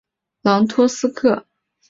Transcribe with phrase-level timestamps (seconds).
[0.41, 1.45] 朗托斯克。